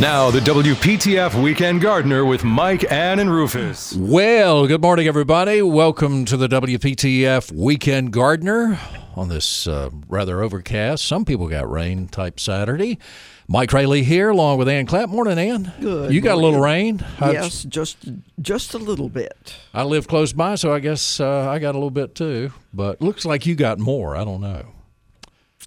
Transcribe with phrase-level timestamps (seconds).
[0.00, 3.94] Now, the WPTF Weekend Gardener with Mike, Ann, and Rufus.
[3.94, 5.62] Well, good morning, everybody.
[5.62, 8.78] Welcome to the WPTF Weekend Gardener
[9.14, 11.04] on this uh, rather overcast.
[11.04, 12.98] Some people got rain type Saturday.
[13.48, 15.08] Mike Raley here, along with Ann Clapp.
[15.08, 15.72] Morning, Ann.
[15.80, 16.62] Good You got a little morning.
[16.62, 16.98] rain?
[16.98, 17.96] How's- Yes, just
[18.42, 19.54] just a little bit.
[19.72, 22.52] I live close by, so I guess uh, I got a little bit too.
[22.74, 24.14] But looks like you got more.
[24.16, 24.66] I don't know.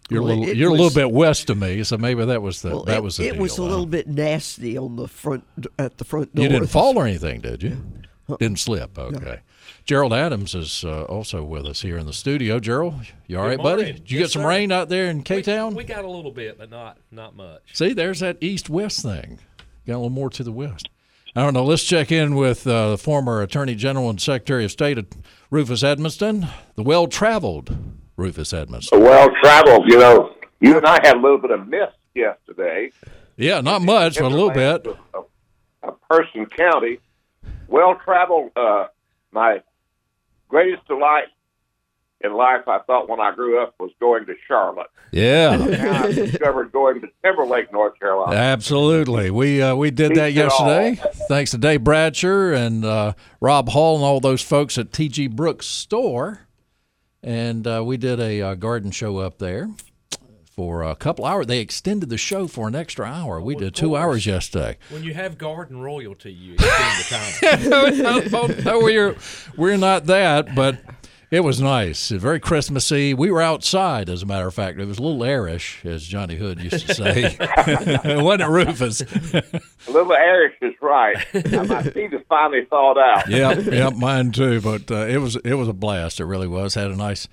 [0.10, 2.62] You're Well, a little, you're a little bit west of me, so maybe that was
[2.62, 3.68] the Well, that it, was the it was a huh?
[3.70, 5.44] little bit nasty on the front
[5.78, 6.44] at the front door.
[6.44, 7.78] You didn't fall or anything, did you?
[8.40, 8.98] Didn't slip.
[8.98, 9.40] Okay.
[9.86, 12.60] Gerald Adams is uh, also with us here in the studio.
[12.60, 12.94] Gerald,
[13.28, 13.86] you all Good right, buddy?
[13.94, 14.48] Did you Yes, get some sir.
[14.50, 15.74] rain out there in K Town?
[15.74, 17.62] We got a little bit, but not not much.
[17.74, 19.40] See, there's that east west thing.
[19.88, 20.90] Got a little more to the west.
[21.36, 21.64] I don't know.
[21.64, 24.98] Let's check in with uh, the former Attorney General and Secretary of State
[25.50, 27.76] Rufus Edmisten, the well traveled
[28.20, 29.00] Rufus Edmisten.
[29.02, 29.86] well traveled.
[29.88, 32.92] You know, you and I had a little bit of mist yesterday.
[33.38, 34.86] Yeah, not much, but a little bit.
[35.14, 37.00] A, a Person County,
[37.68, 38.52] well traveled.
[38.56, 38.88] Uh,
[39.32, 39.62] my
[40.50, 41.28] greatest delight
[42.22, 44.88] in life, I thought when I grew up, was going to Charlotte.
[45.14, 45.56] Yeah.
[45.56, 48.36] Now I discovered going to Timberlake, North Carolina.
[48.36, 51.00] Absolutely, we uh, we did that yesterday.
[51.30, 55.66] Thanks to Dave Bradsher and uh, Rob Hall and all those folks at TG Brooks
[55.66, 56.42] Store,
[57.24, 59.70] and uh, we did a uh, garden show up there
[60.60, 61.48] for a couple hours.
[61.48, 63.40] They extended the show for an extra hour.
[63.40, 64.78] We did two hours yesterday.
[64.90, 67.70] When you have garden royalty, you extend the time.
[67.70, 69.16] no, no, we're
[69.56, 70.82] we're not that, but
[71.32, 72.10] it was nice.
[72.10, 73.14] Very Christmassy.
[73.14, 74.80] We were outside, as a matter of fact.
[74.80, 77.38] It was a little airish, as Johnny Hood used to say.
[78.10, 79.02] It wasn't Rufus?
[79.02, 81.18] A little Irish is right.
[81.34, 83.30] My feet is finally thawed out.
[83.30, 84.62] yep, yep, mine too.
[84.62, 86.20] But uh, it was it was a blast.
[86.20, 86.76] It really was.
[86.76, 87.28] Had a nice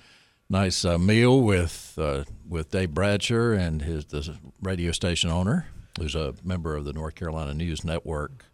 [0.49, 5.67] nice uh, meal with uh, with Dave Bradsher and his the radio station owner,
[5.99, 8.45] who's a member of the North Carolina News Network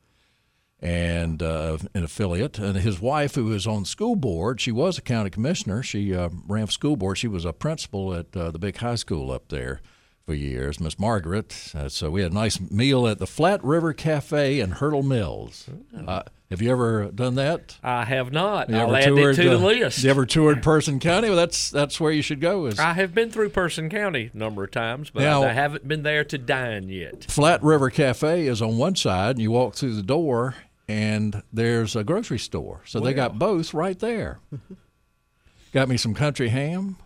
[0.84, 4.60] and uh, an affiliate, and his wife, who is on school board.
[4.60, 5.82] She was a county commissioner.
[5.82, 7.18] She uh, ran for school board.
[7.18, 9.80] She was a principal at uh, the big high school up there
[10.26, 11.72] for years, Miss Margaret.
[11.74, 15.70] Uh, so we had a nice meal at the Flat River Cafe in Hurdle Mills.
[16.06, 17.78] Uh, have you ever done that?
[17.82, 18.70] I have not.
[18.70, 20.04] You I'll add it to the uh, list.
[20.04, 21.30] You ever toured Person County?
[21.30, 22.68] Well, that's that's where you should go.
[22.68, 25.88] Is I have been through Person County a number of times, but Now- I haven't
[25.88, 27.24] been there to dine yet.
[27.26, 30.56] Flat River Cafe is on one side, and you walk through the door,
[30.88, 32.82] and there's a grocery store.
[32.86, 34.40] So they got both right there.
[35.74, 36.98] got me some country ham.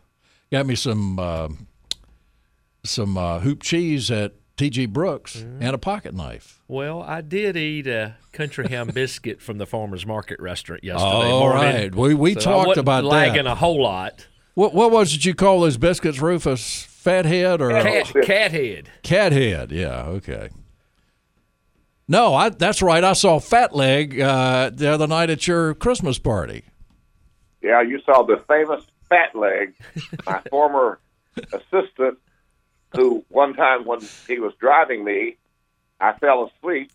[0.52, 1.50] Got me some uh,
[2.84, 4.88] some uh, hoop cheese at T.G.
[4.88, 6.62] Brooks and a pocket knife.
[6.68, 11.40] Well, I did eat a country ham biscuit from the farmers market restaurant yesterday All
[11.42, 11.64] morning.
[11.64, 11.94] right.
[11.96, 13.08] We- we So talked about that.
[13.08, 14.26] lagging a whole lot.
[14.56, 16.84] What what was it you call those biscuits, Rufus?
[16.90, 18.90] Fathead or Cat, cat head.
[19.04, 19.72] cat head?
[19.72, 20.02] Yeah.
[20.08, 20.50] Okay.
[22.08, 23.04] No, I, that's right.
[23.04, 26.64] I saw Fat Leg uh, the other night at your Christmas party.
[27.62, 29.76] Yeah, you saw the famous Fat Leg,
[30.26, 31.00] my former
[31.52, 32.18] assistant,
[32.96, 35.36] who one time when he was driving me,
[36.00, 36.92] I fell asleep,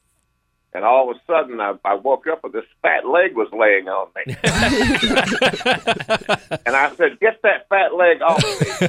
[0.72, 3.88] and all of a sudden I, I woke up and this fat leg was laying
[3.88, 4.34] on me.
[6.64, 8.88] and I said, "Get that fat leg off me!"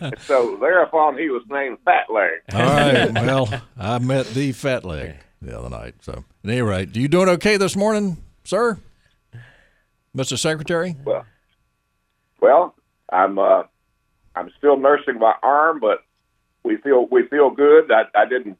[0.00, 2.42] and so thereupon he was named Fat Leg.
[2.52, 3.10] All right.
[3.24, 5.14] Well, I met the Fat Leg
[5.46, 5.94] the other night.
[6.00, 8.78] So, at any rate, you doing okay this morning, sir,
[10.16, 10.38] Mr.
[10.38, 10.96] Secretary?
[11.04, 11.24] Well,
[12.40, 12.74] well,
[13.12, 13.64] I'm uh,
[14.36, 16.04] I'm still nursing my arm, but
[16.62, 17.90] we feel we feel good.
[17.90, 18.58] I, I didn't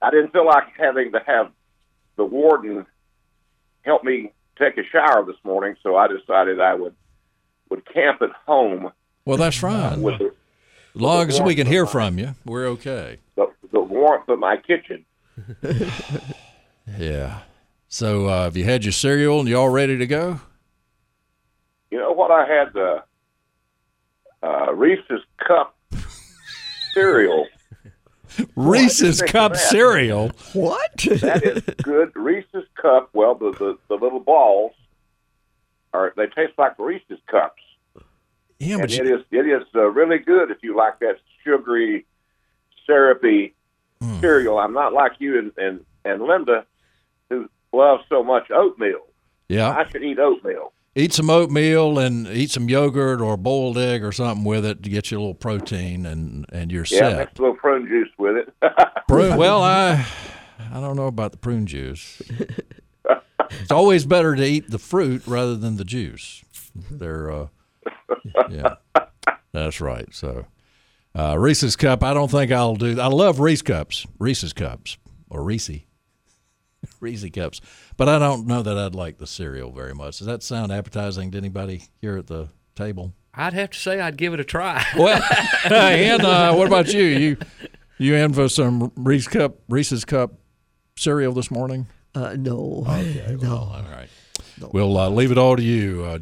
[0.00, 1.50] I didn't feel like having to have
[2.16, 2.86] the warden
[3.82, 6.94] help me take a shower this morning, so I decided I would
[7.70, 8.92] would camp at home
[9.24, 10.02] Well, that's fine.
[10.02, 10.32] the,
[10.94, 13.16] As long as we can hear from you, we're okay.
[13.34, 15.04] the, the warmth of my kitchen.
[16.98, 17.40] Yeah.
[17.88, 20.40] So, uh, have you had your cereal and you all ready to go?
[21.90, 22.30] You know what?
[22.30, 23.02] I had the
[24.42, 25.76] uh, Reese's cup
[26.92, 27.46] cereal.
[28.56, 30.30] Reese's Cup cereal.
[30.54, 30.96] What?
[31.20, 32.12] That is good.
[32.16, 33.10] Reese's cup.
[33.12, 34.72] Well, the, the the little balls
[35.92, 37.62] are they taste like Reese's cups,
[38.58, 42.06] Yeah, but it you, is it is uh, really good if you like that sugary,
[42.86, 43.54] syrupy
[44.02, 44.20] Hmm.
[44.20, 44.58] cereal.
[44.58, 46.66] I'm not like you and and and Linda,
[47.30, 49.00] who loves so much oatmeal.
[49.48, 49.70] yeah.
[49.70, 50.72] I should eat oatmeal.
[50.94, 54.82] eat some oatmeal and eat some yogurt or a boiled egg or something with it
[54.82, 57.16] to get you a little protein and and you're Yeah, set.
[57.18, 58.52] mix a little prune juice with it.
[59.08, 60.06] Prune, well, I
[60.72, 62.20] I don't know about the prune juice.
[63.60, 66.42] It's always better to eat the fruit rather than the juice.
[66.90, 67.46] They're uh,
[68.50, 68.76] yeah,
[69.52, 70.06] that's right.
[70.14, 70.46] So
[71.14, 72.02] uh, Reese's cup.
[72.02, 73.00] I don't think I'll do.
[73.00, 74.98] I love Reese cups, Reese's cups,
[75.28, 75.70] or Reese,
[77.00, 77.60] Reese cups.
[77.96, 80.18] But I don't know that I'd like the cereal very much.
[80.18, 83.12] Does that sound appetizing to anybody here at the table?
[83.34, 84.84] I'd have to say I'd give it a try.
[84.96, 85.22] Well,
[85.64, 87.02] and uh, what about you?
[87.02, 87.36] You
[87.98, 90.34] you in for some Reese cup Reese's cup
[90.96, 91.86] cereal this morning?
[92.14, 92.84] Uh, no.
[92.86, 94.08] Okay, well, all right.
[94.72, 96.18] We'll uh, leave it all to you,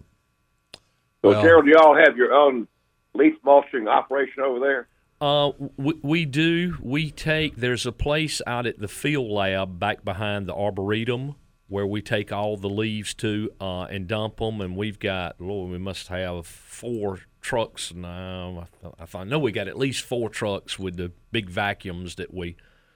[0.75, 0.81] So,
[1.23, 2.67] Well- Gerald, do y'all have your own
[3.15, 4.87] leaf mulching operation over there?
[5.19, 6.77] Uh, we, we do.
[6.79, 11.33] We take there's a place out at the field lab back behind the arboretum
[11.67, 15.71] where we take all the leaves to uh, and dump them, and we've got Lord,
[15.71, 18.67] we must have four trucks now.
[18.83, 22.55] I, I know we got at least four trucks with the big vacuums that we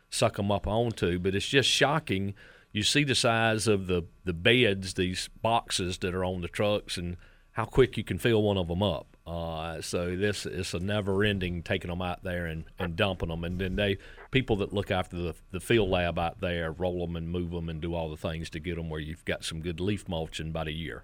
[0.09, 1.19] suck them up onto.
[1.19, 2.33] But it's just shocking.
[2.71, 6.97] You see the size of the the beds, these boxes that are on the trucks,
[6.97, 7.17] and
[7.53, 9.07] how quick you can fill one of them up.
[9.27, 13.43] Uh, so this is a never ending taking them out there and, and dumping them,
[13.43, 13.97] and then they
[14.31, 17.69] people that look after the, the field lab out there roll them and move them
[17.69, 20.39] and do all the things to get them where you've got some good leaf mulch
[20.39, 21.03] in about a year.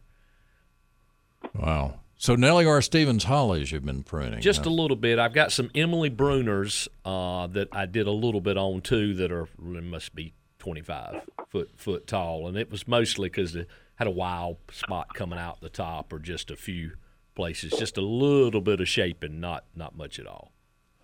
[1.53, 1.99] Wow.
[2.19, 2.81] So Nellie R.
[2.81, 4.41] Stevens hollies you've been pruning.
[4.41, 4.71] Just huh?
[4.71, 5.19] a little bit.
[5.19, 9.31] I've got some Emily Bruners uh, that I did a little bit on too that
[9.31, 14.11] are must be 25 foot foot tall, and it was mostly because it had a
[14.11, 16.93] wild spot coming out the top or just a few
[17.35, 20.51] places, just a little bit of shaping, not not much at all.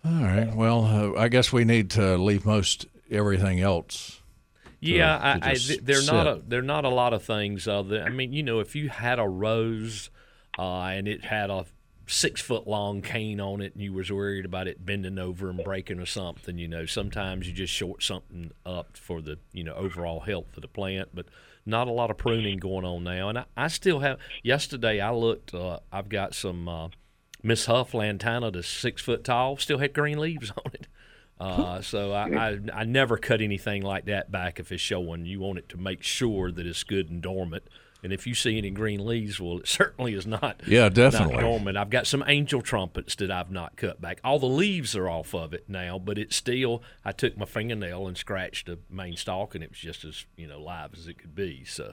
[0.04, 0.54] All right.
[0.54, 4.20] Well, uh, I guess we need to leave most everything else.
[4.80, 7.66] Yeah, to I, I, th- they're not a they're not a lot of things.
[7.66, 10.10] Other, I mean, you know, if you had a rose
[10.58, 11.64] uh, and it had a
[12.06, 15.64] six foot long cane on it, and you was worried about it bending over and
[15.64, 19.72] breaking or something, you know, sometimes you just short something up for the you know
[19.72, 21.08] overall health of the plant.
[21.14, 21.26] But
[21.64, 23.30] not a lot of pruning going on now.
[23.30, 24.18] And I, I still have.
[24.42, 25.54] Yesterday, I looked.
[25.54, 26.88] Uh, I've got some uh,
[27.44, 29.58] Miss Huff lantana that's six foot tall.
[29.58, 30.88] Still had green leaves on it.
[31.38, 35.26] Uh, so I, I I never cut anything like that back if it's showing.
[35.26, 37.64] You want it to make sure that it's good and dormant.
[38.02, 40.60] And if you see any green leaves, well, it certainly is not.
[40.66, 41.42] Yeah, not definitely.
[41.42, 41.76] dormant.
[41.76, 44.20] I've got some angel trumpets that I've not cut back.
[44.24, 46.82] All the leaves are off of it now, but it's still.
[47.04, 50.46] I took my fingernail and scratched the main stalk, and it was just as you
[50.46, 51.64] know live as it could be.
[51.64, 51.92] So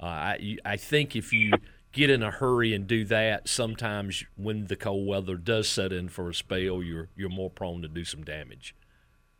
[0.00, 1.52] uh, I I think if you
[1.94, 6.08] get in a hurry and do that, sometimes when the cold weather does set in
[6.08, 8.74] for a spell, you're you're more prone to do some damage.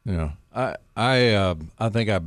[0.04, 2.20] Yeah, I I uh, I think I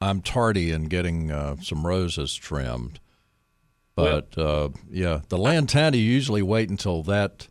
[0.00, 2.98] I'm tardy in getting uh, some roses trimmed,
[3.94, 7.46] but uh, yeah, the lantana usually wait until that.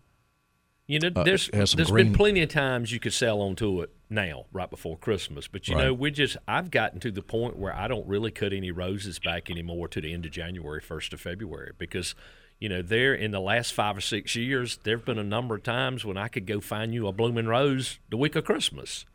[0.89, 3.81] You know, Uh, there's has there's green- been plenty of times you could sell onto
[3.83, 5.47] it now, right before Christmas.
[5.47, 8.53] But you know, we just I've gotten to the point where I don't really cut
[8.53, 12.15] any roses back anymore to the end of January, first of February, because
[12.59, 15.53] you know, there in the last five or six years, there have been a number
[15.53, 19.05] of times when I could go find you a blooming rose the week of Christmas.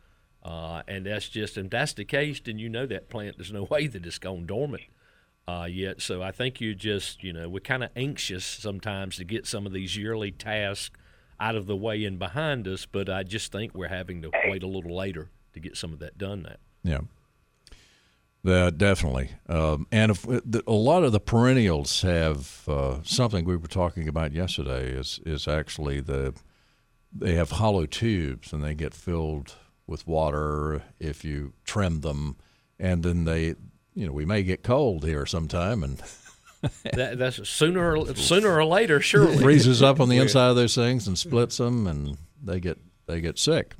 [0.43, 3.63] Uh, and that's just, if that's the case, then you know that plant, there's no
[3.69, 4.83] way that it's gone dormant
[5.45, 6.01] uh, yet.
[6.01, 9.65] So I think you just, you know, we're kind of anxious sometimes to get some
[9.65, 10.97] of these yearly tasks
[11.39, 14.63] out of the way and behind us, but I just think we're having to wait
[14.63, 16.55] a little later to get some of that done now.
[16.83, 16.99] Yeah.
[18.43, 19.31] Yeah, definitely.
[19.49, 24.07] Um, and if, the, a lot of the perennials have uh, something we were talking
[24.07, 26.35] about yesterday is is actually the
[27.11, 29.55] they have hollow tubes and they get filled
[29.87, 32.35] with water if you trim them,
[32.77, 33.55] and then they
[33.95, 36.03] you know we may get cold here sometime and
[36.93, 39.37] That, that's sooner or, sooner or later, surely.
[39.37, 43.21] freezes up on the inside of those things and splits them, and they get they
[43.21, 43.75] get sick.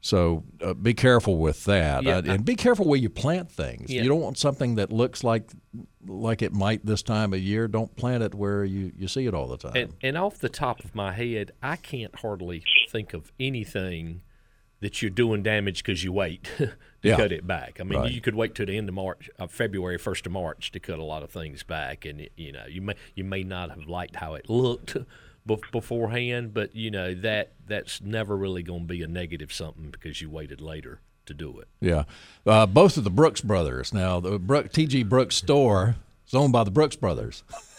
[0.00, 3.90] So uh, be careful with that, Yeah, uh, and be careful where you plant things.
[3.90, 4.02] Yeah.
[4.02, 5.50] You don't want something that looks like
[6.06, 7.66] like it might this time of year.
[7.68, 9.72] Don't plant it where you, you see it all the time.
[9.74, 14.20] And, and off the top of my head, I can't hardly think of anything
[14.84, 16.72] that you're doing damage because you wait to
[17.02, 17.16] Yeah.
[17.16, 17.80] cut it back.
[17.80, 18.12] I mean, Right.
[18.12, 20.98] you could wait to the end of March, uh, February, first of March, to cut
[20.98, 24.16] a lot of things back, and you know, you may you may not have liked
[24.16, 24.96] how it looked
[25.48, 29.90] bef- beforehand, but you know that that's never really going to be a negative something
[29.90, 31.68] because you waited later to do it.
[31.80, 32.04] yeah,
[32.46, 33.92] uh, both of the Brooks brothers.
[33.94, 35.02] Now the Brook, T.G.
[35.04, 37.42] Brooks store is owned by the Brooks brothers.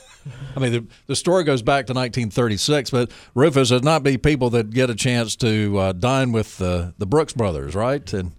[0.56, 4.50] I mean, the, the story goes back to 1936, but Rufus, there'd not be people
[4.52, 8.12] that get a chance to uh, dine with uh, the Brooks brothers, right?
[8.14, 8.32] And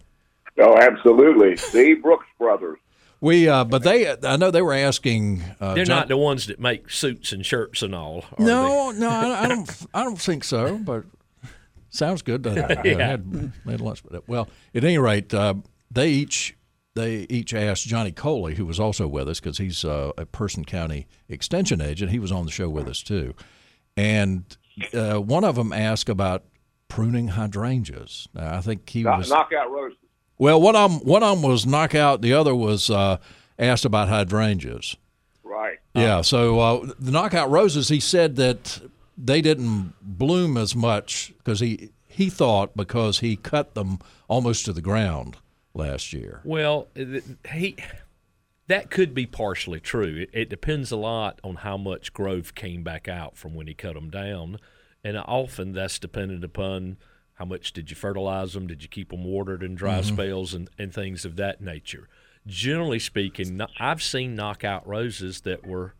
[0.58, 1.54] Oh, absolutely.
[1.72, 2.78] The Brooks brothers.
[3.20, 5.42] we, uh, but they, I know they were asking.
[5.60, 8.24] Uh, They're John- not the ones that make suits and shirts and all.
[8.38, 9.86] are No, no, I, I don't.
[9.92, 10.78] I don't think so.
[10.78, 11.04] But
[11.90, 12.42] sounds good.
[12.42, 12.78] doesn't it?
[12.86, 12.98] Yeah.
[12.98, 14.24] I had, made lunch with it.
[14.26, 15.54] Well, at any rate, uh,
[15.90, 16.55] they each
[16.96, 20.64] they each asked Johnny Coley, who was also with us because he's uh, a Person
[20.64, 22.10] County Extension agent.
[22.10, 23.34] He was on the show with us too,
[23.96, 24.44] and
[24.92, 26.42] uh, one of them asked about
[26.88, 28.28] pruning hydrangeas.
[28.34, 29.98] Now, I think he Knock, was knockout roses.
[30.38, 30.60] well.
[30.60, 32.22] One of them, one of them was knockout.
[32.22, 33.18] The other was uh,
[33.58, 34.96] asked about hydrangeas.
[35.44, 35.78] Right.
[35.94, 36.20] Yeah.
[36.22, 38.80] So uh, the knockout roses, he said that
[39.16, 43.98] they didn't bloom as much because he he thought because he cut them
[44.28, 45.36] almost to the ground
[45.76, 46.40] last year.
[46.44, 46.88] Well,
[47.52, 47.76] he
[48.68, 50.22] that could be partially true.
[50.22, 53.74] It, it depends a lot on how much growth came back out from when he
[53.74, 54.58] cut them down,
[55.04, 56.96] and often that's dependent upon
[57.34, 60.14] how much did you fertilize them, did you keep them watered in dry mm-hmm.
[60.14, 62.08] spells, and, and things of that nature.
[62.46, 65.94] Generally speaking, I've seen knockout roses that were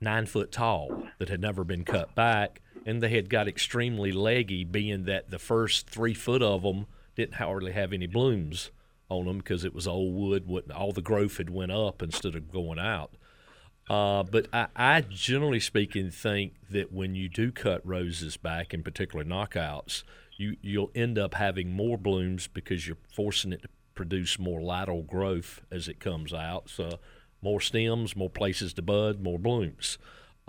[0.00, 4.64] nine foot tall that had never been cut back, and they had got extremely leggy,
[4.64, 8.70] being that the first three foot of them didn't hardly have any blooms
[9.18, 10.70] on them because it was old wood.
[10.74, 13.12] All the growth had went up instead of going out.
[13.88, 18.82] Uh, but I, I generally speaking think that when you do cut roses back, in
[18.82, 20.04] particular knockouts,
[20.36, 25.02] you you'll end up having more blooms because you're forcing it to produce more lateral
[25.02, 26.68] growth as it comes out.
[26.68, 26.98] So
[27.42, 29.98] more stems, more places to bud, more blooms.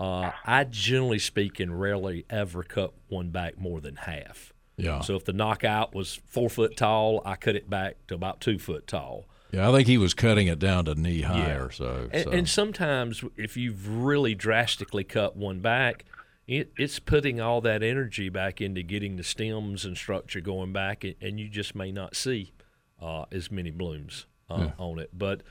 [0.00, 4.52] Uh, I generally speaking rarely ever cut one back more than half.
[4.76, 5.00] Yeah.
[5.00, 8.58] So if the knockout was four foot tall, I cut it back to about two
[8.58, 9.24] foot tall.
[9.52, 11.58] Yeah, I think he was cutting it down to knee high Yeah.
[11.58, 12.08] or so.
[12.12, 12.30] And, so.
[12.30, 16.04] and sometimes, if you've really drastically cut one back,
[16.46, 21.04] it, it's putting all that energy back into getting the stems and structure going back,
[21.04, 22.52] and, and you just may not see
[23.00, 25.10] uh, as many blooms uh, on it.
[25.12, 25.42] But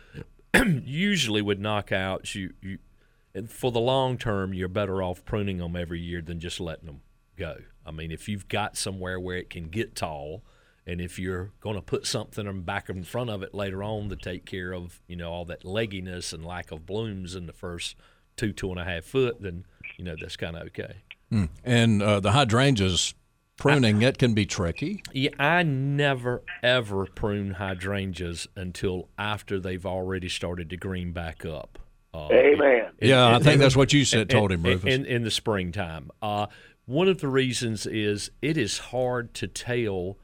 [0.83, 2.79] usually with knockouts, you, you
[3.33, 6.85] and for the long term, you're better off pruning them every year than just letting
[6.85, 7.01] them
[7.37, 7.57] go.
[7.85, 10.43] I mean, if you've got somewhere where it can get tall,
[10.87, 14.15] and if you're going to put something back in front of it later on to
[14.15, 17.95] take care of, you know, all that legginess and lack of blooms in the first
[18.37, 19.65] two, two and a half foot, then,
[19.97, 20.97] you know, that's kind of okay.
[21.63, 23.13] and uh, the hydrangeas
[23.57, 25.01] pruning it can be tricky.
[25.13, 31.79] Yeah, I never ever prune hydrangeas until after they've already started to green back up.
[32.13, 32.91] Uh, Amen.
[33.01, 34.29] Yeah, I and- think that's what you said.
[34.29, 34.93] Told him, Rufus.
[34.93, 36.11] in, in the springtime.
[36.21, 36.47] Uh,
[36.85, 40.17] one of the reasons is it is hard to tell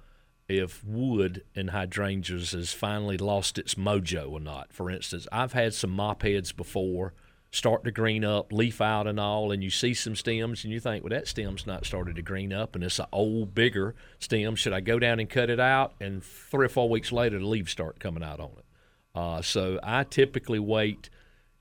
[0.47, 4.73] if wood in hydrangeas has finally lost its mojo or not.
[4.73, 7.13] For instance, I've had some mop heads before
[7.51, 10.79] start to green up, leaf out and all, and you see some stems and you
[10.79, 14.55] think, well, that stem's not started to green up and it's an old, bigger stem.
[14.55, 15.93] Should I go down and cut it out?
[15.99, 18.65] And three or four weeks later, the leaves start coming out on it.
[19.13, 21.09] Uh, so I typically wait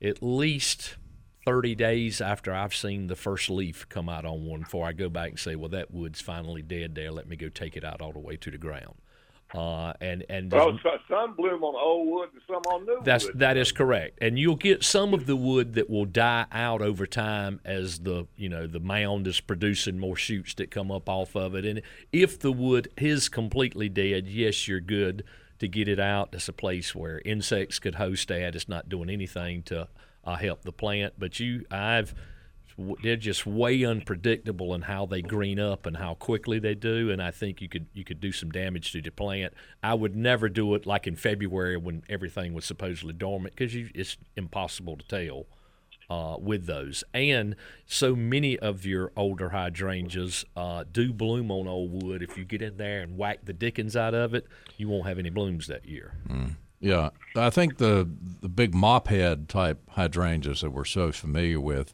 [0.01, 0.95] at least
[1.45, 5.09] 30 days after I've seen the first leaf come out on one before I go
[5.09, 7.11] back and say, well, that wood's finally dead there.
[7.11, 8.95] Let me go take it out all the way to the ground.
[9.53, 13.25] Uh, and and Well, so, some bloom on old wood and some on new that's
[13.25, 13.39] wood.
[13.39, 17.05] that is correct, and you'll get some of the wood that will die out over
[17.05, 21.35] time as the you know the mound is producing more shoots that come up off
[21.35, 21.65] of it.
[21.65, 21.81] And
[22.13, 25.25] if the wood is completely dead, yes, you're good
[25.59, 26.29] to get it out.
[26.31, 28.55] It's a place where insects could host at.
[28.55, 29.89] It's not doing anything to
[30.23, 31.13] uh, help the plant.
[31.17, 32.13] But you, I've
[33.03, 37.21] they're just way unpredictable in how they green up and how quickly they do and
[37.21, 39.53] I think you could you could do some damage to the plant.
[39.83, 44.17] I would never do it like in February when everything was supposedly dormant because it's
[44.35, 45.45] impossible to tell
[46.09, 47.03] uh, with those.
[47.13, 52.21] And so many of your older hydrangeas uh, do bloom on old wood.
[52.21, 54.45] If you get in there and whack the dickens out of it,
[54.77, 56.15] you won't have any blooms that year.
[56.81, 58.09] Yeah, I think the
[58.41, 61.93] the big mop head type hydrangeas that we're so familiar with,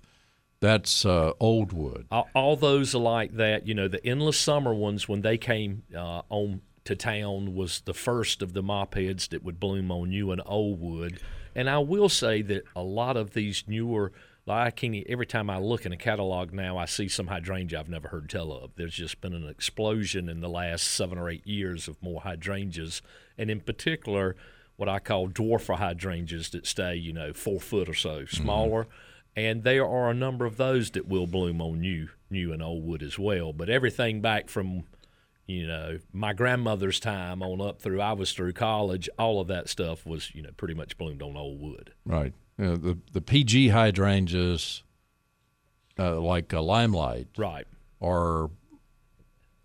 [0.61, 2.07] that's uh, old wood.
[2.33, 3.67] all, those are like that.
[3.67, 7.93] You know, the endless summer ones when they came uh, on to town was the
[7.93, 11.19] first of the mop heads that would bloom on you and old wood.
[11.53, 14.13] And I will say that a lot of these newer,
[14.45, 17.77] like I can't, every time I look in a catalog now, I see some hydrangea
[17.77, 18.71] I've never heard tell of.
[18.77, 23.01] There's just been an explosion in the last seven or eight years of more hydrangeas,
[23.37, 24.37] and in particular,
[24.77, 28.87] what I call dwarfer hydrangeas that stay, you know, four foot or so smaller.
[29.35, 32.85] And there are a number of those that will bloom on new new and old
[32.85, 33.53] wood as well.
[33.53, 34.85] But everything back from
[35.45, 39.69] you know my grandmother's time on up through i was through college all of that
[39.69, 41.93] stuff was you know pretty much bloomed on old wood.
[42.05, 42.33] Right.
[42.57, 44.83] Yeah, the the PG hydrangeas,
[45.99, 47.67] uh, like uh, limelight, right.
[48.01, 48.49] are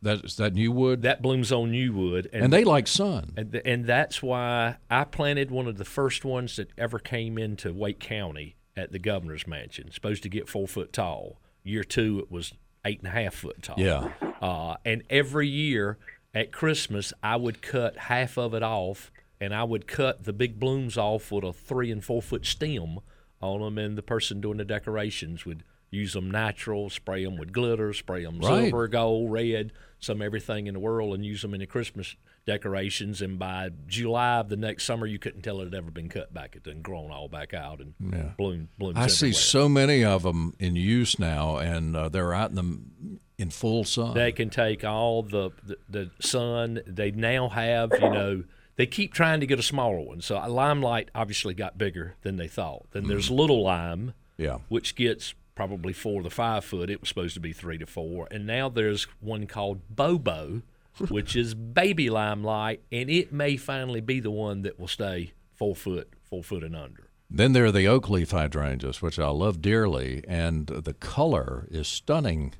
[0.02, 3.32] that is that new wood, that blooms on new wood and, and they like sun.
[3.36, 7.72] and, and that's why i planted one of the first ones that ever came into
[7.72, 12.30] wake county at the governor's mansion supposed to get four foot tall year two it
[12.30, 12.52] was
[12.84, 14.10] eight and a half foot tall Yeah.
[14.40, 15.98] Uh, and every year
[16.34, 20.58] at Christmas, I would cut half of it off, and I would cut the big
[20.58, 22.98] blooms off with a three and four foot stem
[23.40, 23.78] on them.
[23.78, 25.62] And the person doing the decorations would
[25.92, 28.64] use them natural, spray them with glitter, spray them Right.
[28.64, 33.22] silver, gold, red, some everything in the world, and use them in the Christmas decorations.
[33.22, 36.33] And by July of the next summer, you couldn't tell it had ever been cut
[36.35, 36.57] back.
[36.57, 38.31] It had grown all back out and Yeah.
[38.37, 42.50] bloom, blooms I see so many of them in use now, and uh, they're out
[42.50, 44.14] in the in full sun.
[44.14, 46.81] They can take all the, the the sun.
[46.87, 48.44] They now have, you know,
[48.76, 50.20] they keep trying to get a smaller one.
[50.22, 52.87] So limelight obviously got bigger than they thought.
[52.92, 54.59] Then there's little lime, yeah.
[54.68, 56.90] which gets probably four to five foot.
[56.90, 58.28] It was supposed to be three to four.
[58.30, 60.62] And now there's one called Bobo,
[61.08, 65.74] which is baby limelight, and it may finally be the one that will stay four
[65.74, 67.08] foot, four foot and under.
[67.30, 71.88] Then there are the oak leaf hydrangeas, which I love dearly, and the color is
[71.88, 72.54] stunning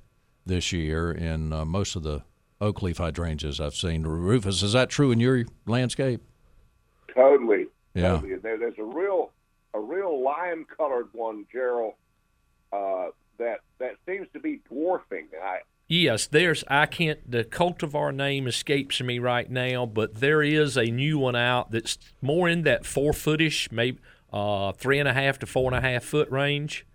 [0.47, 2.23] this year in uh, most of the
[2.61, 4.05] oak leaf hydrangeas I've seen.
[4.05, 6.23] Rufus, is that true in your landscape?
[7.15, 7.67] Totally.
[7.95, 8.13] Yeah.
[8.13, 8.37] Totally.
[8.37, 9.33] There, there's a real
[9.75, 11.95] a real lime colored one, Gerald,
[12.73, 13.09] uh,
[13.39, 15.29] that that seems to be dwarfing.
[15.43, 15.59] I
[15.89, 16.65] Yes, there's.
[16.69, 17.31] I can't.
[17.31, 21.99] The cultivar name escapes me right now, but there is a new one out that's
[22.23, 23.99] more in that four footish, maybe
[24.33, 26.87] uh, three and a half to four and a half foot range.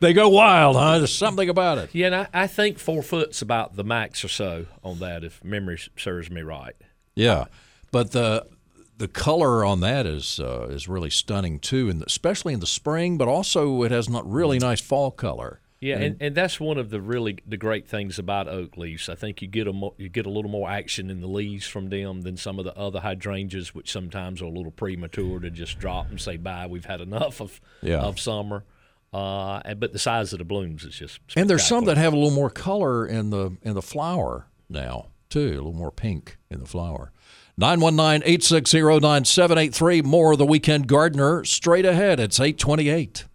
[0.00, 3.42] they go wild huh there's something about it Yeah, and I, I think four foot's
[3.42, 6.74] about the max or so on that, if memory serves me right.
[7.14, 7.46] Yeah,
[7.90, 8.46] but the
[8.96, 13.18] the color on that is uh, is really stunning too, and especially in the spring.
[13.18, 15.60] But also, it has not really nice fall color.
[15.84, 19.10] Yeah, and, and that's one of the really the great things about oak leaves.
[19.10, 21.66] I think you get a mo- you get a little more action in the leaves
[21.66, 25.50] from them than some of the other hydrangeas, which sometimes are a little premature to
[25.50, 26.66] just drop and say bye.
[26.66, 27.98] We've had enough of Yeah.
[28.00, 28.64] of summer.
[29.12, 32.12] Uh, and, but the size of the blooms is just And there's some that have
[32.12, 36.38] a little more color in the in the flower now too, a little more pink
[36.50, 37.12] in the flower.
[37.60, 43.26] 919-860-9783 more of the weekend gardener straight ahead it's 828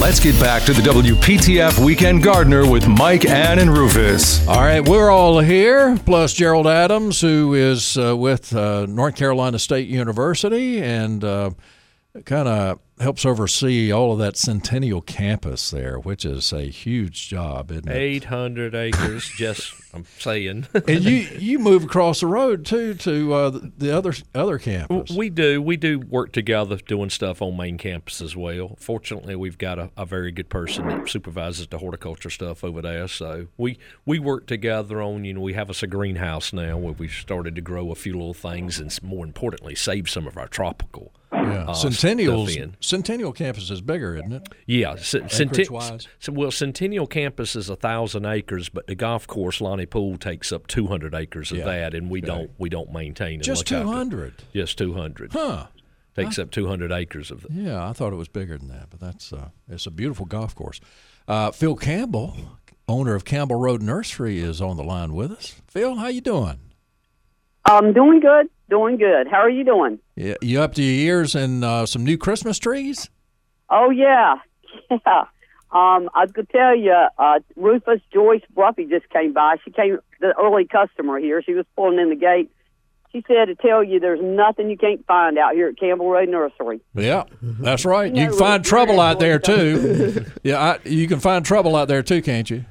[0.00, 4.46] Let's get back to the WPTF Weekend Gardener with Mike, Ann, and Rufus.
[4.46, 9.58] All right, we're all here, plus Gerald Adams, who is uh, with uh, North Carolina
[9.58, 11.50] State University and uh,
[12.24, 17.70] kind of helps oversee all of that Centennial campus there, which is a huge job,
[17.70, 17.94] isn't it?
[17.94, 19.28] 800 acres.
[19.36, 20.66] just I'm saying.
[20.74, 25.10] And you you move across the road too to uh, the- the other other campus.
[25.16, 25.62] We do.
[25.62, 28.76] We do work together doing stuff on main campus as well.
[28.80, 33.06] Fortunately, we've got a, a very good person that supervises the horticulture stuff over there.
[33.06, 35.24] So we we work together on.
[35.24, 38.14] You know, we have us a greenhouse now where we've started to grow a few
[38.14, 41.12] little things, and more importantly, save some of our tropical.
[41.32, 42.56] Yeah, uh, Centennial's.
[42.80, 44.48] Centennial campus is bigger, isn't it?
[44.66, 46.08] Yeah, c- centi- Acreage-wise?
[46.30, 50.66] well, Centennial Campus is a thousand acres, but the golf course Lonnie Poole takes up
[50.66, 51.64] two hundred acres of Yeah.
[51.66, 53.42] that, and we don't we don't maintain it.
[53.42, 54.34] Just two hundred.
[54.54, 55.32] Just two hundred.
[55.32, 55.66] Huh.
[56.16, 57.46] Takes up two hundred acres of.
[57.50, 60.54] Yeah, I thought it was bigger than that, but that's uh, it's a beautiful golf
[60.54, 60.80] course.
[61.28, 62.36] Uh, Phil Campbell,
[62.88, 65.54] owner of Campbell Road Nursery, is on the line with us.
[65.68, 66.58] Phil, how you doing?
[67.68, 69.28] I'm doing good, doing good.
[69.28, 69.98] How are you doing?
[70.16, 73.10] Yeah, you up to your ears in uh, some new Christmas trees?
[73.70, 74.36] Oh yeah,
[74.90, 75.24] yeah.
[75.70, 79.56] Um, I gonna tell you, uh, Rufus Joyce Bruffy just came by.
[79.64, 81.42] She came, the early customer here.
[81.42, 82.50] She was pulling in the gate.
[83.12, 86.28] She said to tell you there's nothing you can't find out here at Campbell Road
[86.28, 86.80] Nursery.
[86.94, 88.14] Yeah, that's right.
[88.14, 90.24] You Yeah, can find we're- trouble out there too.
[90.42, 92.64] yeah, I, you can find trouble out there too, can't you?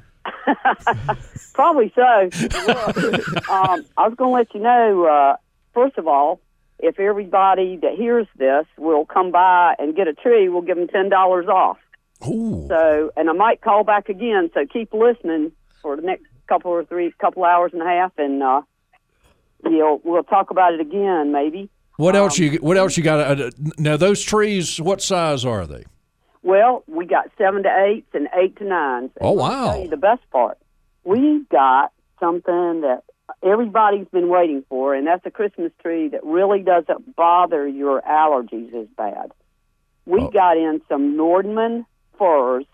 [1.54, 2.30] Probably so.
[2.68, 5.06] Look, um, I was going to let you know.
[5.06, 5.38] Uh,
[5.74, 6.40] first of all,
[6.80, 10.88] if everybody that hears this will come by and get a tree, we'll give them
[10.88, 11.78] ten dollars off.
[12.28, 14.50] Ooh, So, and I might call back again.
[14.54, 18.42] So keep listening for the next couple or three, couple hours and a half, and
[18.42, 18.62] uh,
[19.66, 21.70] you'll we'll talk about it again, maybe.
[21.98, 23.40] what else you what else you got?
[23.40, 25.84] Uh, now those trees, what size are they?
[26.48, 29.12] Well, we got seven to eights and eight to nines.
[29.18, 29.72] And Oh, wow.
[29.74, 30.58] tell you the best part,
[31.04, 33.04] we've got something that
[33.44, 38.74] everybody's been waiting for, and that's a Christmas tree that really doesn't bother your allergies
[38.74, 39.34] as bad.
[40.06, 40.30] We Oh.
[40.30, 41.86] got in some Nordmann
[42.18, 42.66] firs,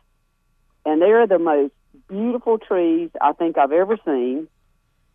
[0.85, 1.73] and they're the most
[2.07, 4.47] beautiful trees I think I've ever seen.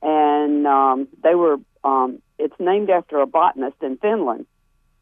[0.03, 4.47] And um, they were, um, it's named after a botanist in Finland,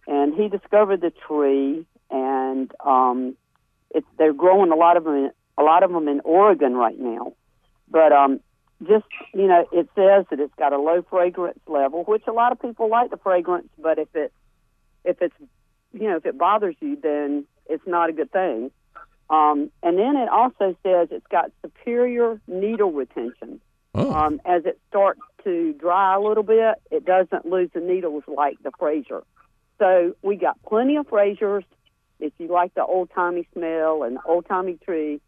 [0.06, 3.34] and he discovered the tree, and um,
[3.96, 6.98] it's they're growing a lot of them, in, a lot of them in Oregon right
[6.98, 7.32] now.
[7.90, 8.40] But um,
[8.86, 12.52] just you know, it says that it's got a low fragrance level, which a lot
[12.52, 14.32] of people like the fragrance, but if it
[15.04, 15.34] if it's
[15.92, 18.70] you know if it bothers you, then it's not a good thing.
[19.28, 23.60] Um, and then it also says it's got superior needle retention.
[23.94, 28.24] Oh, Um, as it starts to dry a little bit, it doesn't lose the needles
[28.28, 29.24] like the Fraser.
[29.78, 31.64] So we got plenty of Frasers.
[32.20, 35.20] If you like the old timey smell and old timey tree,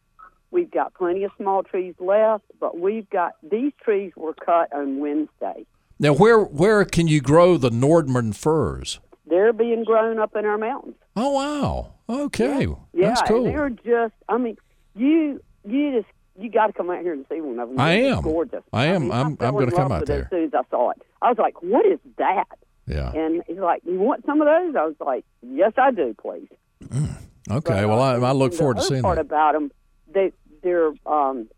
[0.50, 2.44] we've got plenty of small trees left.
[2.60, 5.66] But we've got these trees were cut on Wednesday.
[5.98, 9.00] now where where can you grow the Nordmann firs?
[9.26, 10.94] They're being grown up in our mountains.
[11.14, 13.44] Oh wow, okay, Yeah, that's cool.
[13.46, 14.14] and they're just.
[14.28, 14.56] I mean,
[14.96, 16.08] you you just
[16.40, 17.78] you got to come out here and see one of them.
[17.78, 18.22] I am.
[18.22, 18.62] gorgeous.
[18.72, 19.02] I am.
[19.02, 20.22] mean, I'm- I'm gonna come out there.
[20.22, 22.46] As soon as I saw it, I was like, "What is that?"
[22.86, 23.12] yeah.
[23.12, 26.48] And he's like, "You want some of those?" I was like, "Yes, I do, please."
[26.82, 27.00] Okay.
[27.48, 29.22] But, Well, I, I look forward to seeing part that.
[29.22, 29.70] about them.
[30.12, 31.48] They they're um,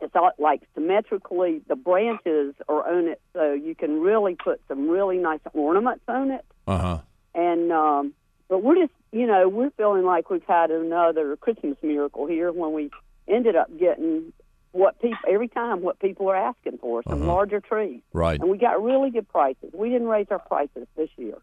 [0.00, 1.62] it's all like symmetrically.
[1.68, 6.30] The branches are on it, so you can really put some really nice ornaments on
[6.30, 6.44] it.
[6.66, 6.98] Uh huh.
[7.34, 8.14] And um,
[8.48, 12.72] but we're just you know we're feeling like we've had another Christmas miracle here when
[12.72, 12.90] we
[13.28, 14.32] ended up getting
[14.72, 17.32] what people every time what people are asking for some Uh-huh.
[17.32, 18.40] larger trees Right.
[18.40, 19.70] and we got really good prices.
[19.74, 21.36] We didn't raise our prices this year.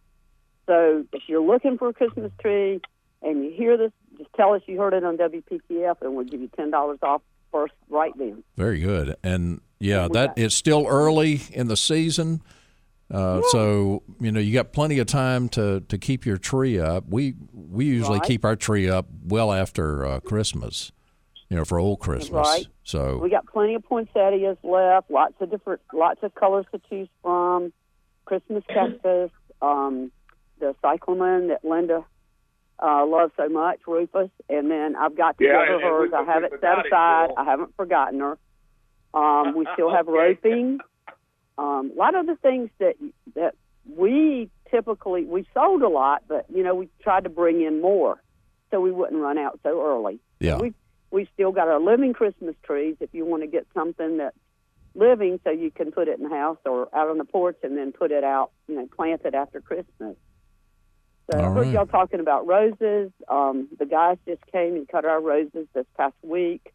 [0.65, 2.81] So if you're looking for a Christmas tree
[3.21, 6.41] and you hear this, just tell us you heard it on WPTF, and we'll give
[6.41, 8.43] you ten dollars off first right then.
[8.57, 9.15] Very good.
[9.23, 12.41] And yeah, we that it's still early in the season.
[13.11, 17.05] Uh, So you know you got plenty of time to, to keep your tree up.
[17.09, 18.27] We we usually Right.
[18.27, 20.91] keep our tree up well after uh, Christmas,
[21.49, 22.47] you know, for old Christmas.
[22.47, 22.67] Right.
[22.83, 25.09] So We got plenty of poinsettias left.
[25.09, 27.73] Lots of different, lots of colors to choose from.
[28.25, 30.11] Christmas cactus, um,
[30.59, 32.03] the cyclamen that Linda
[32.81, 36.13] uh, loves so much, Rufus, and then I've got the Yeah, other and- and hers.
[36.13, 37.27] I have it set aside.
[37.27, 37.35] Bill.
[37.37, 38.37] I haven't forgotten her.
[39.13, 40.79] Um, we still have roping.
[41.57, 42.95] Um, a lot of the things that
[43.35, 43.55] that
[43.97, 48.21] we typically we sold a lot, but you know we tried to bring in more
[48.71, 50.19] so we wouldn't run out so early.
[50.39, 50.57] Yeah.
[50.59, 50.73] we
[51.11, 52.95] we still got our living Christmas trees.
[52.99, 54.37] If you want to get something that's
[54.95, 57.75] living, so you can put it in the house or out on the porch, and
[57.77, 60.15] then put it out, you know, plant it after Christmas.
[61.31, 63.11] So I heard y'all talking about roses.
[63.27, 66.73] Um, the guys just came and cut our roses this past week,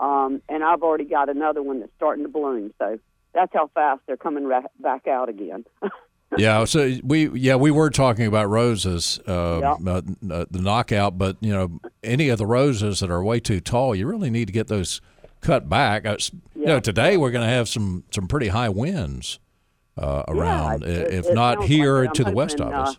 [0.00, 2.72] um, and I've already got another one that's starting to bloom.
[2.78, 2.98] So
[3.34, 5.64] that's how fast they're coming ra- back out again.
[6.36, 9.74] yeah, so we yeah we were talking about roses, uh, Yeah.
[9.92, 13.60] uh, uh, the knockout, but you know any of the roses that are way too
[13.60, 15.00] tall, you really need to get those
[15.40, 16.04] cut back.
[16.06, 16.16] Uh,
[16.56, 19.38] You know, today we're going to have some some pretty high winds
[19.96, 22.96] uh, around, it- if it not here like to I'm the west of hoping, us.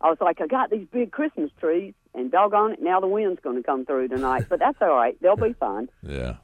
[0.00, 3.40] I was like, I got these big Christmas trees, and doggone it, now the wind's
[3.42, 4.46] going to come through tonight.
[4.48, 5.88] But that's all right; they'll be fine.
[6.02, 6.36] Yeah.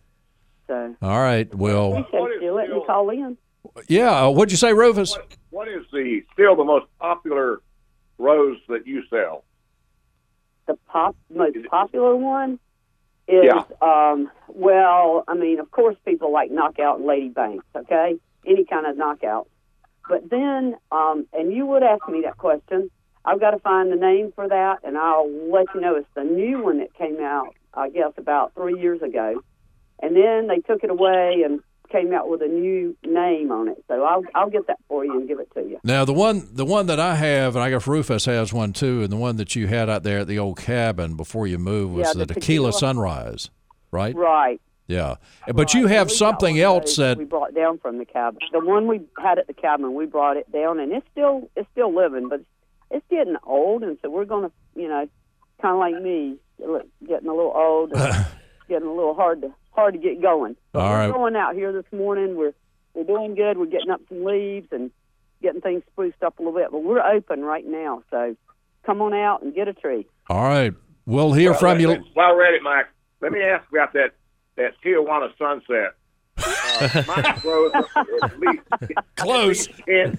[0.66, 1.52] So All right.
[1.54, 3.38] Well, appreciate What is you letting me call in.
[3.88, 4.24] yeah.
[4.26, 5.12] Uh, what'd you say, Rufus?
[5.16, 7.60] What, what is the still the most popular
[8.18, 9.44] rose that you sell?
[10.66, 12.58] The pop most popular one
[13.28, 13.62] is Yeah.
[13.80, 18.16] um well, I mean, of course people like knockout and lady banks, okay?
[18.44, 19.48] Any kind of knockout.
[20.08, 22.90] But then um and you would ask me that question.
[23.26, 26.24] I've got to find the name for that and I'll let you know it's the
[26.24, 29.42] new one that came out I guess about 3 years ago.
[30.02, 31.60] And then they took it away and
[31.90, 33.82] came out with a new name on it.
[33.88, 35.78] So I'll I'll get that for you and give it to you.
[35.84, 39.02] Now the one the one that I have, and I guess Rufus has one too,
[39.02, 41.94] and the one that you had out there at the old cabin before you moved
[41.94, 42.72] was Yeah, the, the tequila, tequila.
[42.72, 43.50] sunrise,
[43.90, 44.14] right?
[44.16, 44.60] Right.
[44.88, 45.16] Yeah.
[45.52, 48.38] But you have something else that we brought down from the cabin.
[48.52, 51.68] The one we had at the cabin, we brought it down, and it's still it's
[51.72, 52.48] still living, but it's
[53.10, 55.08] getting old, and so we're gonna, you know,
[55.62, 56.36] kind of like me,
[57.06, 58.26] getting a little old, and
[58.68, 60.56] getting a little hard to hard to get going.
[60.72, 61.12] But All we're right.
[61.12, 62.36] going out here this morning.
[62.36, 62.52] We're
[62.94, 63.58] we're doing good.
[63.58, 64.90] We're getting up some leaves and
[65.42, 68.02] getting things spruced up a little bit, but we're open right now.
[68.10, 68.34] So
[68.84, 70.06] come on out and get a tree.
[70.30, 70.72] all right.
[71.04, 71.88] We'll hear Well, from you.
[71.88, 72.86] let- While we're it, Mike,
[73.20, 74.14] let me ask about that
[74.56, 75.94] that Tijuana sunset.
[76.38, 77.72] Uh, mine grows
[78.22, 78.62] at least,
[79.16, 79.68] Close.
[79.68, 80.18] at least 10,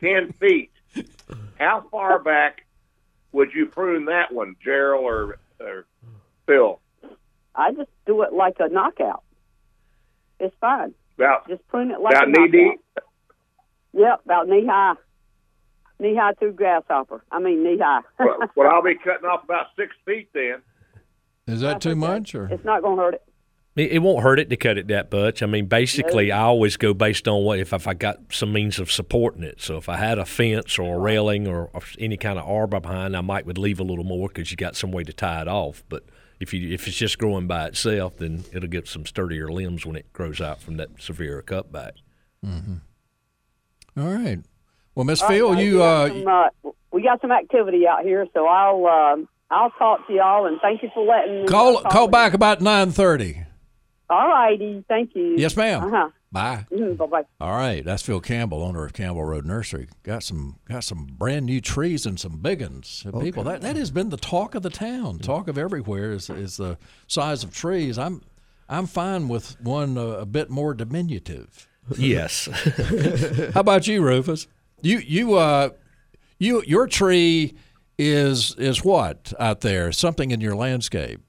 [0.00, 0.70] 10 feet.
[1.58, 2.64] How far back
[3.32, 5.86] would you prune that one, Gerald or, or
[6.46, 6.80] Phil?
[7.54, 9.22] I just do it like a knockout.
[10.40, 10.94] It's fine.
[11.16, 12.52] About Just prune it like about a knee knockout.
[12.52, 13.04] deep.
[13.94, 14.94] Yep, about knee high.
[15.98, 17.24] Knee high through grasshopper.
[17.32, 18.02] I mean knee high.
[18.20, 20.62] well, well, I'll be cutting off about six feet then.
[21.48, 23.22] Is that too much or it's not going to hurt it.
[23.78, 25.42] It, it won't hurt it to cut it that much.
[25.42, 28.78] I mean, basically, I always go based on what if, if I got some means
[28.78, 29.60] of supporting it.
[29.60, 32.80] So if I had a fence or a railing or, or any kind of arbor
[32.80, 35.42] behind, I might would leave a little more because you got some way to tie
[35.42, 35.82] it off.
[35.88, 36.04] But
[36.40, 39.96] if you if it's just growing by itself, then it'll get some sturdier limbs when
[39.96, 41.92] it grows out from that severe cutback.
[42.44, 44.38] All right.
[44.94, 48.02] Well, Miss Phil, guys, you we got uh, some, uh, we got some activity out
[48.02, 51.80] here, so I'll um I'll talk to y'all and thank you for letting me call
[51.82, 53.44] talk call back about nine thirty.
[54.10, 54.16] You.
[54.16, 55.34] All righty, thank you.
[55.36, 55.84] Yes, ma'am.
[55.84, 56.08] Uh huh.
[56.30, 56.66] Bye.
[56.70, 57.22] Mm, bye bye.
[57.40, 59.88] All right, that's Phil Campbell, owner of Campbell Road Nursery.
[60.02, 63.02] Got some got some brand new trees and some big ones.
[63.06, 65.20] And People, that, that has been the talk of the town.
[65.20, 67.96] Talk of everywhere is, is the size of trees.
[67.98, 68.22] I'm
[68.68, 71.66] I'm fine with one uh, a bit more diminutive.
[71.96, 72.46] Yes.
[73.54, 74.46] How about you, Rufus?
[74.82, 75.70] You you uh
[76.38, 77.54] you your tree
[77.98, 79.90] is is what out there?
[79.92, 81.20] Something in your landscape.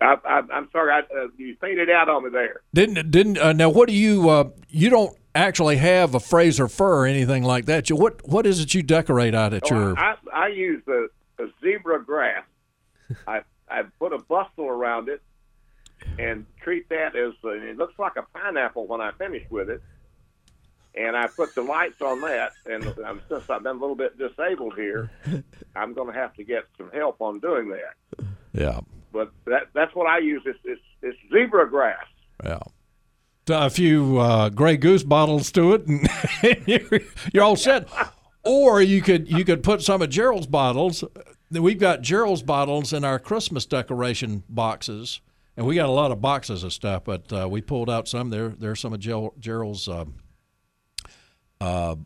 [0.00, 2.60] I, I, I'm sorry, I, uh, you faded out on me there.
[2.72, 3.68] Didn't didn't uh, now?
[3.68, 7.90] What do you uh, you don't actually have a Fraser fir or anything like that?
[7.90, 9.98] You, what what is it you decorate out at Oh, your?
[9.98, 11.06] I, I use a,
[11.42, 12.44] a zebra grass.
[13.26, 15.20] I I put a bustle around it
[16.18, 19.82] and treat that as uh, it looks like a pineapple when I finish with it.
[20.94, 24.18] And I put the lights on that, and um, since I've been a little bit
[24.18, 25.10] disabled here,
[25.76, 28.24] I'm going to have to get some help on doing that.
[28.52, 28.80] yeah
[29.12, 30.42] But that that's what I use.
[30.44, 32.04] It's it's, it's zebra grass.
[32.44, 32.60] yeah.
[33.50, 36.06] A few uh, Grey Goose bottles to it, and
[36.66, 37.00] you're,
[37.32, 37.88] you're all set.
[38.44, 41.02] Or you could you could put some of Gerald's bottles.
[41.50, 45.22] We've got Gerald's bottles in our Christmas decoration boxes,
[45.56, 47.04] and we got a lot of boxes of stuff.
[47.04, 48.28] But uh, we pulled out some.
[48.28, 49.88] There there's some of Gerald's.
[49.88, 50.16] Um,
[51.60, 51.96] uh,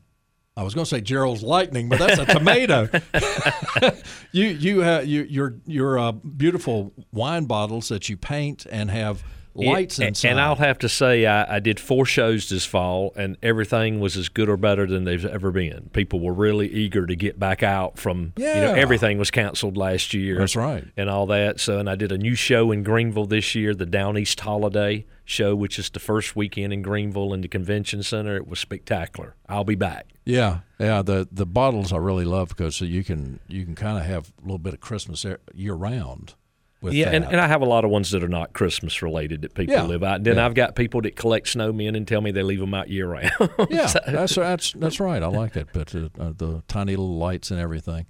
[0.57, 2.89] I was going to say Gerald's Lightning, but that's a tomato.
[4.33, 9.25] you you uh, you your your uh, beautiful wine bottles that you paint and have
[9.55, 10.31] lights and, inside.
[10.31, 14.17] And I'll have to say, I, I did four shows this fall, and everything was
[14.17, 15.91] as good or better than they've ever been.
[15.93, 20.15] People were really eager to get back out from, you know, everything was canceled last
[20.15, 20.39] year.
[20.39, 20.85] That's right.
[20.97, 21.61] And all that.
[21.61, 25.07] So, and I did a new show in Greenville this year, the Down East Holiday
[25.25, 28.37] show, which is the first weekend in Greenville in the convention center.
[28.37, 29.35] It was spectacular.
[29.49, 30.07] I'll be back.
[30.25, 31.03] Yeah, yeah.
[31.03, 34.33] The the bottles I really love because so you can you can kind of have
[34.39, 36.35] a little bit of Christmas year round.
[36.81, 39.43] With Yeah, and, and I have a lot of ones that are not Christmas related
[39.43, 40.17] that people Yeah, live out.
[40.17, 40.45] And then yeah.
[40.47, 43.31] I've got people that collect snowmen and tell me they leave them out year round.
[43.71, 45.23] yeah, So- that's that's that's right.
[45.23, 45.73] I like that.
[45.73, 48.07] But uh, uh, the tiny little lights and everything.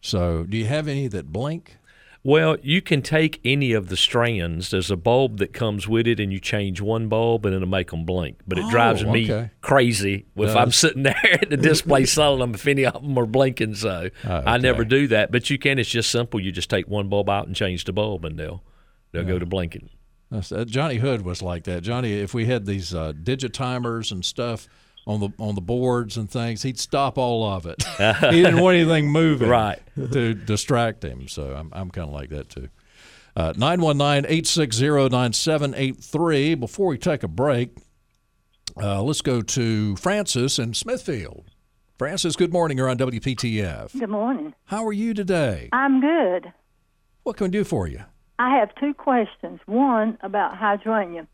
[0.00, 1.76] So, do you have any that blink?
[2.26, 4.70] Well, you can take any of the strands.
[4.70, 7.90] There's a bulb that comes with it, and you change one bulb, and it'll make
[7.90, 8.38] them blink.
[8.48, 9.50] But it Oh, drives me okay.
[9.60, 13.26] crazy if I'm sitting there at the display selling them if any of them are
[13.26, 13.74] blinking.
[13.74, 15.30] So Oh, I never do that.
[15.32, 15.78] But you can.
[15.78, 16.40] It's just simple.
[16.40, 18.62] You just take one bulb out and change the bulb, and they'll
[19.12, 19.90] they'll go to blinking.
[20.32, 21.82] Uh, Johnny Hood was like that.
[21.82, 24.66] Johnny, if we had these uh, digitimers and stuff
[25.06, 27.82] on the on the boards and things, he'd stop all of it.
[27.98, 29.80] he didn't want anything moving, Right.
[29.96, 31.28] to distract him.
[31.28, 32.68] So I'm I'm kind of like that too.
[33.36, 33.52] Uh,
[35.24, 36.58] 919-860-9783.
[36.60, 37.70] Before we take a break,
[38.80, 41.44] uh, let's go to Francis in Smithfield.
[41.98, 42.78] Francis, good morning.
[42.78, 43.98] You're on WPTF.
[43.98, 44.54] Good morning.
[44.66, 45.68] How are you today?
[45.72, 46.52] I'm good.
[47.22, 48.00] What can we do for you?
[48.38, 49.60] I have two questions.
[49.66, 51.26] One about hydrangea.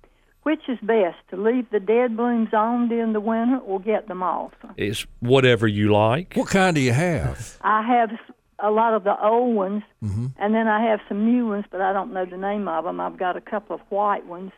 [0.43, 4.23] Which is best, to leave the dead blooms on during the winter or get them
[4.23, 4.53] off?
[4.77, 6.33] It's whatever you like.
[6.35, 7.59] What kind do you have?
[7.61, 8.11] I have
[8.59, 10.27] a lot of the old ones, Mm-hmm.
[10.39, 13.01] and then I have some new ones, but I don't know the name of them.
[13.01, 14.53] I've got a couple of white ones,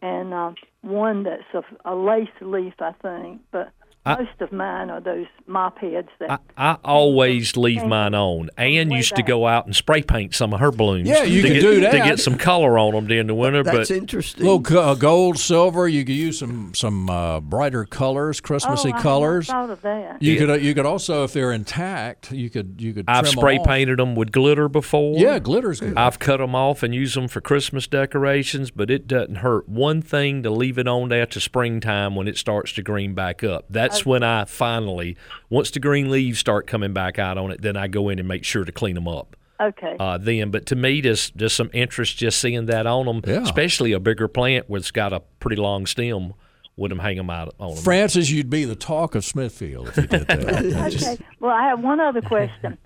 [0.00, 3.42] and uh, one that's a, a lace leaf, I think.
[3.50, 3.70] But
[4.06, 6.40] I- most of mine are those mop heads that.
[6.56, 8.50] I, I always leave mine on.
[8.58, 11.08] Ann Way used to go out and spray paint some of her blooms.
[11.08, 13.62] Yeah, you to can get, do to get some color on them during the winter.
[13.62, 14.44] That's but interesting.
[14.44, 15.88] little co- uh, gold, silver.
[15.88, 19.48] You could use some some uh, brighter colors, Christmassy oh, I colors.
[19.48, 20.22] hadn't thought of that.
[20.22, 23.06] You could uh, you could also, if they're intact, you could you could.
[23.08, 23.66] I've trim 'em spray off.
[23.66, 25.18] painted them with glitter before.
[25.18, 25.96] Yeah, glitter's good.
[25.96, 30.02] I've cut them off and used them for Christmas decorations, but it doesn't hurt one
[30.02, 33.64] thing to leave it on there to springtime when it starts to green back up.
[33.70, 35.16] That's when I finally,
[35.50, 38.26] once the green leaves start coming back out on it, then I go in and
[38.28, 39.36] make sure to clean them up.
[39.60, 39.96] Okay.
[40.00, 43.42] Uh, then, but to me, there's just some interest just seeing that on them, Yeah.
[43.42, 46.34] especially a bigger plant where it's got a pretty long stem.
[46.76, 47.84] Would them hang them out on them?
[47.84, 50.92] Francis, you'd be the talk of Smithfield if you did that.
[50.94, 51.18] Okay.
[51.38, 52.78] Well, I have one other question.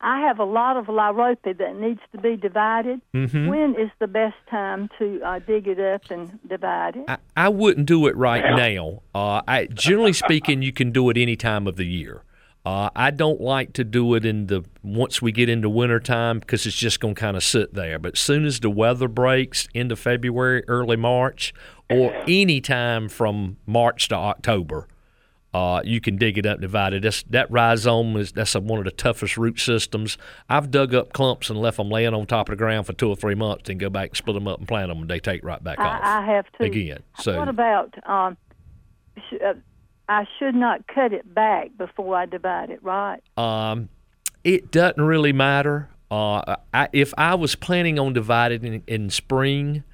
[0.00, 3.00] I have a lot of lyrope that needs to be divided.
[3.14, 3.46] Mm-hmm.
[3.46, 7.04] When is the best time to uh, dig it up and divide it?
[7.08, 9.02] I, I wouldn't do it right now.
[9.14, 12.22] Uh, I, generally speaking, you can do it any time of the year.
[12.66, 16.66] Uh, I don't like to do it in the once we get into wintertime because
[16.66, 17.96] it's just going to kind of sit there.
[18.00, 21.54] But as soon as the weather breaks into February, early March,
[21.88, 24.88] or any time from March to October,
[25.56, 27.02] uh, you can dig it up divide it.
[27.02, 30.18] That's, that rhizome is that's a, one of the toughest root systems.
[30.50, 33.08] I've dug up clumps and left them laying on top of the ground for two
[33.08, 35.18] or three months, then go back and split them up and plant them, and they
[35.18, 36.64] take right back off I, I have to.
[36.64, 37.02] again.
[37.20, 37.94] So what about?
[38.06, 38.36] Um,
[39.30, 39.54] sh- uh,
[40.10, 43.22] I should not cut it back before I divide it, right?
[43.38, 43.88] Um,
[44.44, 45.88] it doesn't really matter.
[46.10, 49.84] Uh, I, if I was planning on dividing in, in spring,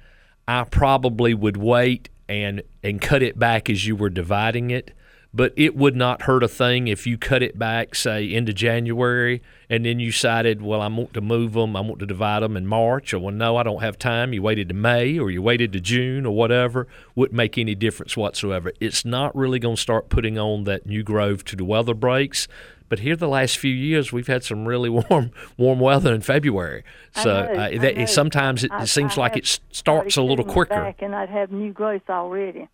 [0.45, 4.91] I probably would wait and and cut it back as you were dividing it.
[5.35, 9.41] But it would not hurt a thing if you cut it back, say into January,
[9.67, 12.55] and then you decided, well, I want to move them, I want to divide them
[12.55, 14.31] in March, or well, no, I don't have time.
[14.33, 16.87] You waited to May, or you waited to June, or whatever.
[17.15, 18.73] Wouldn't make any difference whatsoever.
[18.79, 22.47] It's not really going to start putting on that new growth to the weather breaks.
[22.87, 26.83] But here, the last few years, we've had some really warm, warm weather in February.
[27.15, 30.45] So know, uh, I that, sometimes it, I- seems I like it starts a little
[30.45, 30.93] quicker.
[30.99, 32.67] And I'd have new growth already.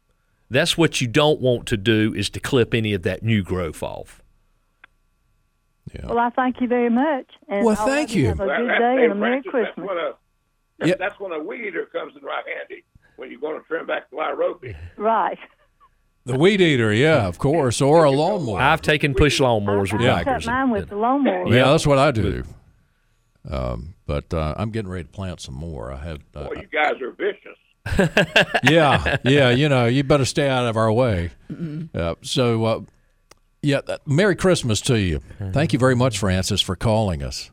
[0.49, 3.83] That's what you don't want to do is to clip any of that new growth
[3.83, 4.21] off.
[6.03, 7.25] Well, I thank you very much.
[7.47, 8.27] And Well, I'll thank you.
[8.27, 9.75] Have a Well, good that- day hey, and a Merry Francis, Christmas.
[9.75, 10.95] That's when a, Yeah.
[10.99, 12.83] that's when a weed eater comes in right handy
[13.15, 14.63] when you're going to trim back the lyrope.
[14.97, 15.37] Right.
[16.25, 18.59] the weed eater, yeah, of course, or a lawnmower.
[18.61, 20.23] I've taken push lawnmowers with I Yeah.
[20.23, 21.47] cut mine with the lawnmower.
[21.47, 22.43] yeah, that's what I do.
[23.49, 25.91] Um, but uh, I'm getting ready to plant some more.
[25.91, 26.19] I have.
[26.35, 27.57] Uh, Boy, you guys are vicious.
[28.63, 29.49] Yeah, yeah.
[29.49, 31.31] You know, you better stay out of our way.
[31.93, 32.81] Uh, so, uh,
[33.61, 33.81] yeah.
[33.85, 35.21] That, Merry Christmas to you.
[35.51, 37.51] Thank you very much, Francis, for calling us.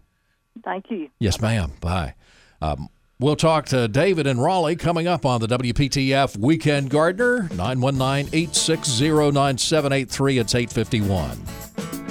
[0.64, 1.10] Thank you.
[1.18, 1.72] Yes, ma'am.
[1.80, 2.14] Bye.
[2.60, 8.28] Um, We'll talk to David and Raleigh coming up on the WPTF Weekend Gardener, 919
[8.30, 10.38] 860 9783.
[10.38, 12.05] It's 851.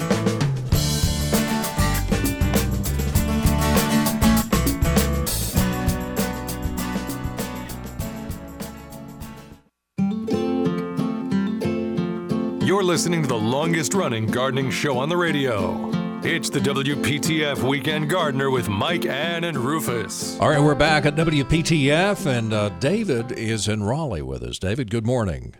[12.65, 15.87] You're listening to the longest running gardening show on the radio.
[16.23, 20.39] It's the WPTF Weekend Gardener with Mike, Ann, and Rufus.
[20.39, 24.57] All right, we're back at WPTF, and uh, David is in Raleigh with us.
[24.57, 25.53] David, good morning.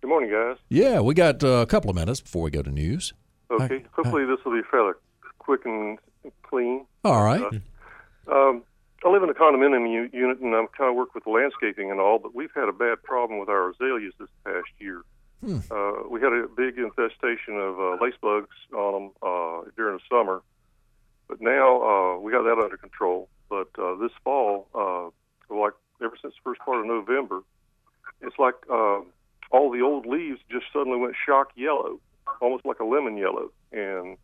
[0.00, 0.56] Good morning, guys.
[0.70, 3.12] Yeah, we got uh, a couple of minutes before we go to news.
[3.50, 3.84] Okay, Hi.
[3.92, 4.94] hopefully this will be fairly
[5.38, 5.98] quick and
[6.42, 6.86] clean.
[7.04, 7.42] All right.
[8.32, 8.62] Um,
[9.04, 12.00] I live in a condominium u- unit, and I'm kind of work with landscaping and
[12.00, 15.02] all, but we've had a bad problem with our azaleas this past year.
[15.70, 20.02] Uh, we had a big infestation of uh, lace bugs on them uh, during the
[20.10, 20.40] summer,
[21.28, 23.28] but now uh, we got that under control.
[23.50, 27.42] But uh, this fall, uh, like ever since the first part of November,
[28.22, 29.00] it's like uh,
[29.50, 32.00] all the old leaves just suddenly went shock yellow,
[32.40, 34.16] almost like a lemon yellow, and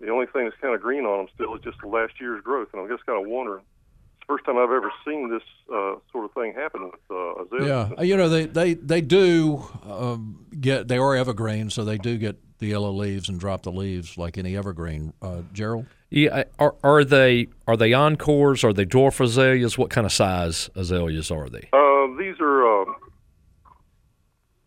[0.00, 2.42] the only thing that's kind of green on them still is just the last year's
[2.42, 2.68] growth.
[2.72, 3.62] And I'm just kind of wondering.
[4.28, 7.42] It's the first time I've ever seen this uh, sort of thing happen with uh,
[7.42, 7.92] azaleas.
[7.96, 12.18] Yeah, you know they they they do um, get they are evergreen, so they do
[12.18, 15.14] get the yellow leaves and drop the leaves like any evergreen.
[15.22, 18.64] Uh, Gerald, Yeah, are, are they are they encores?
[18.64, 19.78] Are they dwarf azaleas?
[19.78, 21.68] What kind of size azaleas are they?
[21.72, 22.96] Uh, these are um,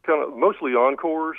[0.08, 1.38] kind of mostly encores.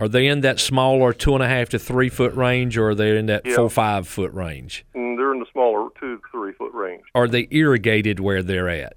[0.00, 2.90] Uh, Are they in that smaller two and a half to three foot range, or
[2.90, 3.56] are they in that Yeah.
[3.56, 4.84] four five foot range?
[4.94, 7.02] they're in the smaller two to three foot range.
[7.14, 8.94] Are they irrigated where they're at?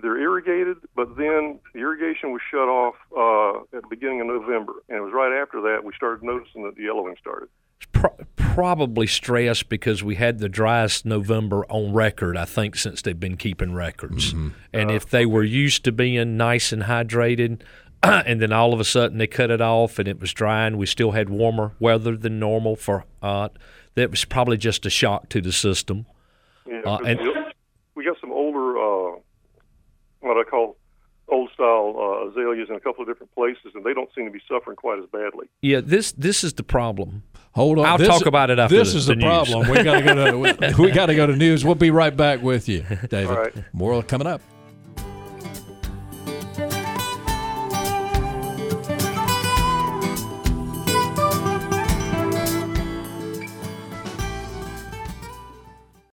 [0.00, 4.74] They're irrigated, but then the irrigation was shut off uh, at the beginning of November,
[4.88, 7.48] and it was right after that we started noticing that the yellowing started.
[7.92, 13.18] Pro- probably stress because we had the driest November on record, I think, since they've
[13.18, 14.32] been keeping records.
[14.72, 17.60] And if they were used to being nice and hydrated,
[18.02, 20.78] and then all of a sudden they cut it off and it was dry and
[20.78, 23.48] we still had warmer weather than normal for uh,
[23.94, 26.06] that was probably just a shock to the system.
[26.66, 27.34] Yeah, Uh, 'cause and- we-
[27.96, 29.18] we got some older, uh,
[30.20, 30.76] what I call
[31.28, 34.30] old style uh, azaleas in a couple of different places, and they don't seem to
[34.30, 35.46] be suffering quite as badly.
[35.62, 37.22] Yeah, this this is the problem.
[37.52, 37.86] hold on.
[37.86, 39.24] I'll This- talk about it after This the- is the the, news.
[39.24, 39.68] problem.
[39.68, 41.64] We got to go to we, we got to go to news.
[41.64, 43.30] We'll be right back with you, David.
[43.30, 43.54] All right.
[43.74, 44.40] More coming up.